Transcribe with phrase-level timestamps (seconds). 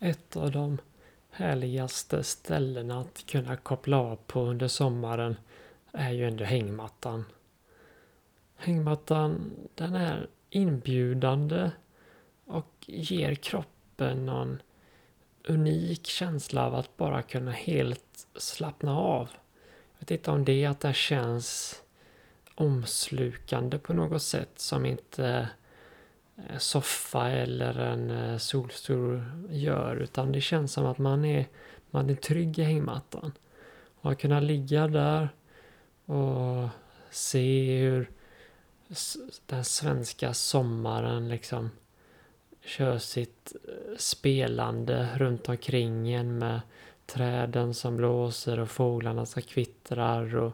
[0.00, 0.78] ett av de
[1.30, 5.36] härligaste ställena att kunna koppla av på under sommaren
[5.92, 7.24] är ju ändå hängmattan.
[8.56, 11.70] Hängmattan den är inbjudande
[12.44, 14.62] och ger kroppen någon
[15.48, 19.30] unik känsla av att bara kunna helt slappna av.
[19.98, 21.82] Jag vet inte om det är att det känns
[22.54, 25.48] omslukande på något sätt som inte
[26.48, 31.46] Eh, soffa eller en eh, solstol gör utan det känns som att man är,
[31.90, 33.32] man är trygg i hängmattan.
[34.00, 35.28] Och att kunna ligga där
[36.04, 36.68] och
[37.10, 38.10] se hur
[39.46, 41.70] den svenska sommaren liksom
[42.64, 46.60] kör sitt eh, spelande runt omkring en med
[47.06, 50.52] träden som blåser och fåglarna som kvittrar och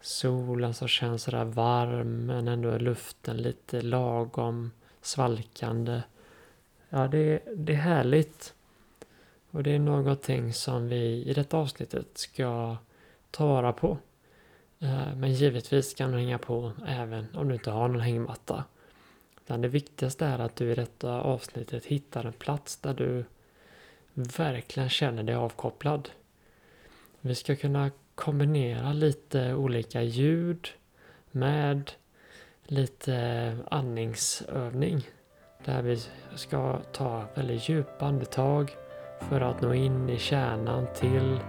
[0.00, 4.70] solen som känns sådär varm men ändå är luften lite lagom
[5.06, 6.02] svalkande.
[6.88, 8.54] Ja, det, det är härligt.
[9.50, 12.76] Och det är någonting som vi i detta avsnittet ska
[13.30, 13.98] ta vara på.
[14.80, 18.64] Eh, men givetvis kan du hänga på även om du inte har någon hängmatta.
[19.44, 23.24] Utan det viktigaste är att du i detta avsnittet hittar en plats där du
[24.14, 26.10] verkligen känner dig avkopplad.
[27.20, 30.68] Vi ska kunna kombinera lite olika ljud
[31.30, 31.90] med
[32.66, 35.00] lite andningsövning.
[35.64, 35.98] Där vi
[36.34, 38.76] ska ta väldigt djupa andetag
[39.20, 41.40] för att nå in i kärnan till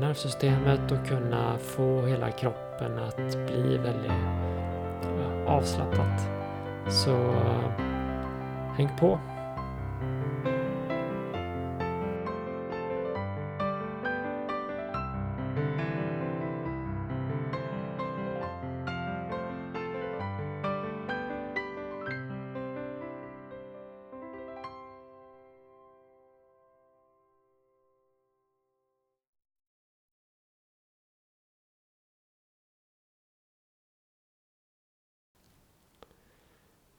[0.00, 4.12] nervsystemet och kunna få hela kroppen att bli väldigt
[5.46, 6.20] avslappnat.
[6.88, 7.70] Så eh,
[8.76, 9.29] häng på!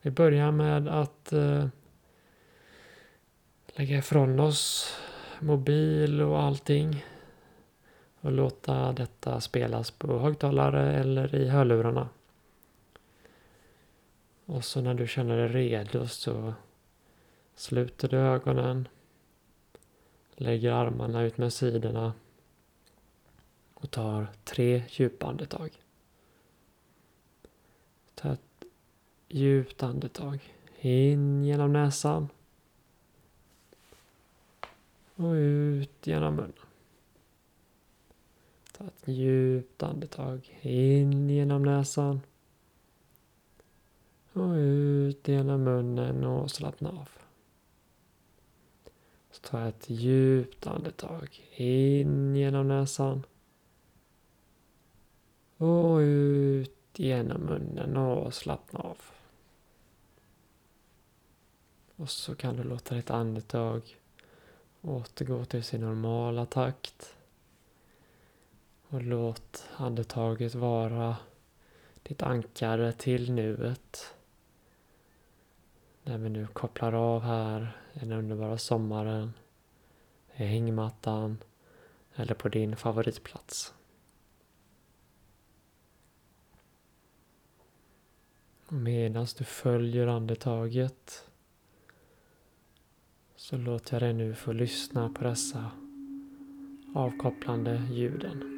[0.02, 1.68] Vi börjar med att eh,
[3.68, 4.96] lägga ifrån oss
[5.40, 7.06] mobil och allting.
[8.22, 12.10] Och låta detta spelas på högtalare eller i hörlurarna.
[14.46, 16.54] Och så när du känner dig redo så
[17.56, 18.88] sluter du ögonen.
[20.36, 22.14] Lägger armarna ut med sidorna.
[23.74, 25.70] Och tar tre djupa andetag.
[28.16, 28.66] Ta ett
[29.34, 30.40] Djupt andetag.
[30.80, 32.30] In genom näsan.
[35.16, 36.54] Och ut genom munnen.
[38.72, 40.60] Ta ett djupt andetag.
[40.62, 42.22] In genom näsan.
[44.34, 47.10] Och ut genom munnen och slappna av.
[49.32, 51.42] Så ta ett djupt andetag.
[51.56, 53.24] In genom näsan.
[55.58, 58.98] Och ut genom munnen och slappna av.
[62.02, 63.98] Och så kan du låta ditt andetag
[64.82, 67.16] återgå till sin normala takt.
[68.88, 71.16] Och låt andetaget vara
[72.04, 74.16] ditt ankare till nuet.
[76.04, 79.34] När vi nu kopplar av här i den underbara sommaren,
[80.36, 81.38] i hängmattan
[82.16, 83.74] eller på din favoritplats.
[88.68, 91.28] Medan du följer andetaget
[93.42, 95.72] så låter jag dig nu få lyssna på dessa
[96.94, 98.51] avkopplande ljuden.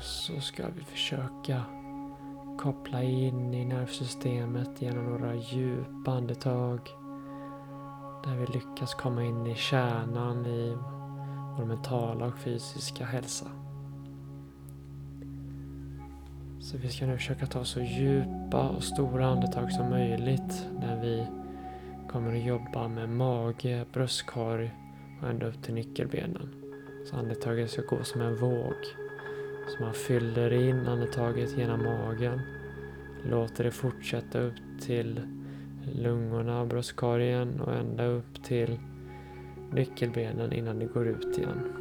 [0.00, 1.64] Så ska vi försöka
[2.58, 6.80] koppla in i nervsystemet genom några djupa andetag.
[8.24, 10.76] Där vi lyckas komma in i kärnan i
[11.58, 13.46] vår mentala och fysiska hälsa.
[16.60, 21.26] Så vi ska nu försöka ta så djupa och stora andetag som möjligt när vi
[22.08, 24.70] kommer att jobba med mage, bröstkorg
[25.22, 26.48] och ända upp till nyckelbenen.
[27.10, 28.74] Så andetaget ska gå som en våg.
[29.68, 32.40] Så man fyller in andetaget genom magen.
[33.24, 35.20] Låter det fortsätta upp till
[35.94, 38.78] lungorna och bröstkorgen och ända upp till
[39.72, 41.72] nyckelbenen innan det går ut igen.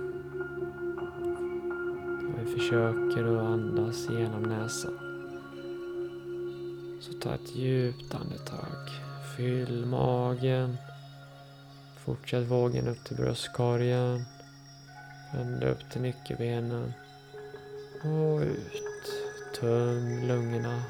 [2.34, 4.94] Och vi försöker att andas genom näsan.
[7.02, 8.90] Så ta ett djupt andetag.
[9.38, 10.78] Fyll magen.
[11.98, 14.26] Fortsätt vågen upp till bröstkorgen.
[15.34, 16.94] Ända upp till nyckelbenen.
[18.04, 19.24] Och ut.
[19.60, 20.84] Töm lungorna.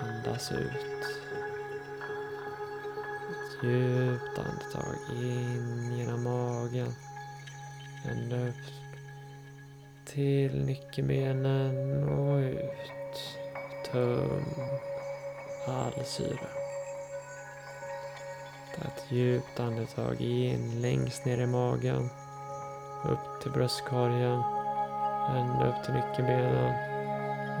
[0.00, 1.04] Andas ut.
[3.30, 6.94] Ett djupt andetag in genom magen.
[8.10, 8.54] Ända upp
[10.04, 13.38] till nyckelbenen och ut.
[13.92, 14.44] Töm
[15.66, 16.48] all syre.
[18.76, 22.10] Ta ett djupt andetag in längst ner i magen.
[23.04, 24.59] Upp till bröstkorgen.
[25.36, 26.74] Ända upp till nyckelbenen.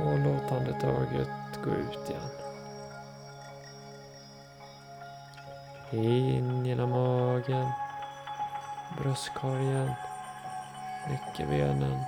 [0.02, 1.28] Och låt andetaget
[1.64, 2.30] gå ut igen.
[5.92, 7.68] In genom magen.
[8.98, 9.90] Bröstkorgen.
[11.10, 11.98] Nyckelbenen.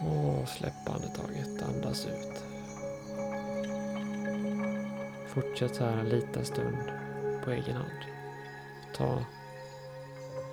[0.00, 1.62] Och släpp andetaget.
[1.62, 2.42] Andas ut.
[5.28, 6.92] Fortsätt så här en liten stund
[7.44, 8.00] på egen hand.
[8.96, 9.18] Ta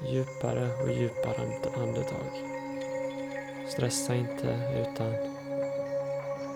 [0.08, 2.63] djupare och djupare andetag.
[3.68, 5.14] Stressa inte utan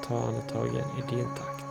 [0.07, 1.66] ta andetagen i din takt.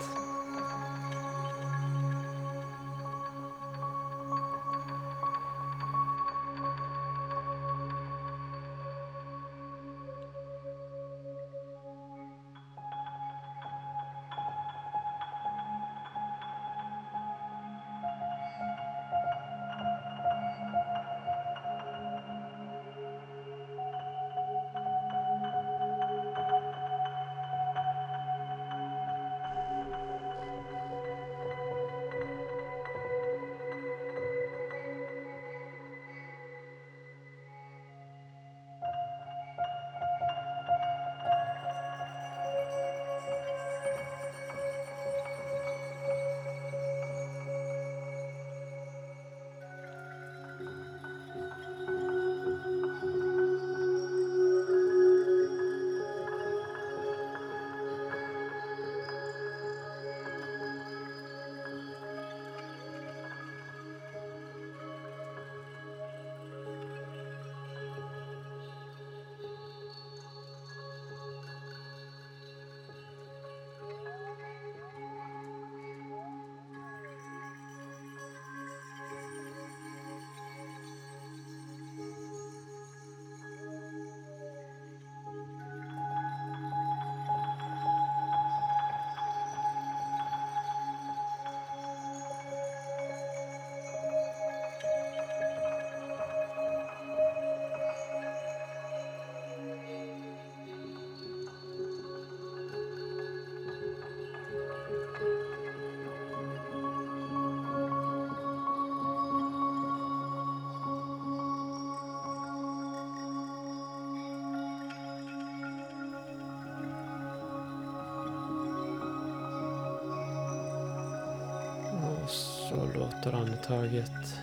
[122.68, 124.40] Så låter andetaget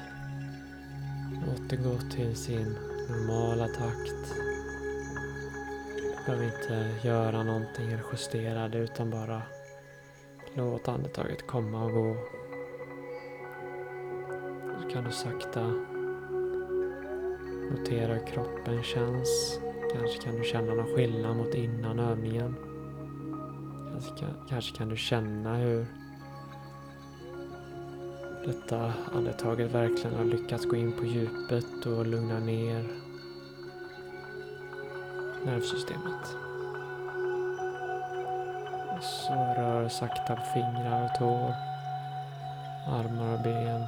[1.53, 2.77] återgå till sin
[3.09, 4.35] normala takt.
[5.95, 9.41] Du behöver inte göra någonting eller justera det utan bara
[10.53, 12.15] låt andetaget komma och gå.
[14.81, 15.73] Så kan du sakta
[17.71, 19.59] notera hur kroppen känns.
[19.93, 22.55] Kanske kan du känna någon skillnad mot innan övningen.
[23.91, 25.85] Kanske kan, kanske kan du känna hur
[28.45, 32.83] detta andetaget verkligen har lyckats gå in på djupet och lugna ner
[35.45, 36.27] nervsystemet.
[39.01, 41.53] Så rör sakta på fingrar och tår,
[42.87, 43.85] armar och ben.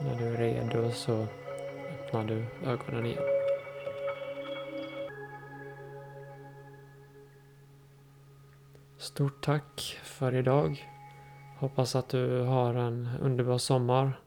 [0.00, 1.26] När du är redo så
[1.90, 3.22] öppnar du ögonen igen.
[8.98, 10.86] Stort tack för idag.
[11.60, 14.20] Hoppas att du har en underbar sommar.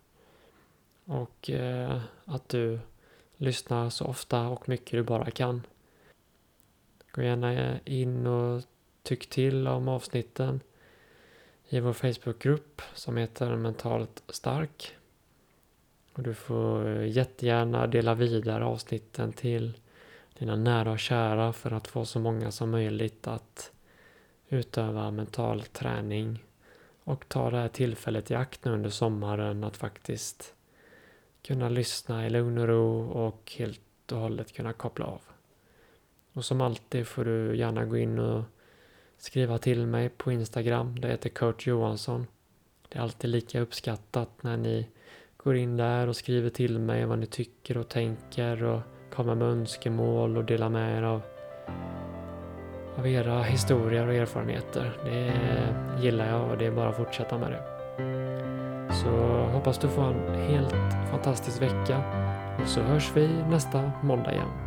[1.05, 2.79] Och eh, att du
[3.37, 5.61] lyssnar så ofta och mycket du bara kan.
[7.11, 8.61] Gå gärna eh, in och
[9.03, 10.59] tyck till om avsnitten
[11.69, 14.95] i vår Facebookgrupp som heter Mentalt Stark.
[16.13, 19.77] Och du får eh, jättegärna dela vidare avsnitten till
[20.39, 23.71] dina nära och kära för att få så många som möjligt att
[24.49, 26.39] utöva mental träning
[27.03, 30.53] och ta det här tillfället i akt nu under sommaren att faktiskt
[31.41, 35.21] kunna lyssna i lugn och ro och helt och hållet kunna koppla av.
[36.33, 38.43] Och som alltid får du gärna gå in och
[39.17, 40.99] skriva till mig på Instagram.
[40.99, 42.27] Det heter Kurt Johansson.
[42.89, 44.87] Det är alltid lika uppskattat när ni
[45.37, 48.81] går in där och skriver till mig vad ni tycker och tänker och
[49.11, 51.21] kommer med önskemål och delar med er av,
[52.97, 54.97] av era historier och erfarenheter.
[55.03, 55.33] Det
[56.03, 57.63] gillar jag och det är bara att fortsätta med det.
[58.93, 59.09] Så
[59.53, 60.75] hoppas du får en helt
[61.11, 62.03] fantastisk vecka
[62.61, 64.62] och så hörs vi nästa måndag igen.